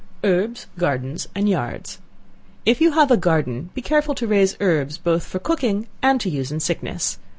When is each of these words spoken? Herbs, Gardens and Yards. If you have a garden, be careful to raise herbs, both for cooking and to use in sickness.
Herbs, 0.23 0.65
Gardens 0.79 1.27
and 1.35 1.47
Yards. 1.47 1.99
If 2.65 2.81
you 2.81 2.93
have 2.93 3.11
a 3.11 3.17
garden, 3.17 3.69
be 3.75 3.83
careful 3.83 4.15
to 4.15 4.25
raise 4.25 4.57
herbs, 4.59 4.97
both 4.97 5.21
for 5.23 5.37
cooking 5.37 5.85
and 6.01 6.19
to 6.21 6.27
use 6.31 6.51
in 6.51 6.59
sickness. 6.59 7.19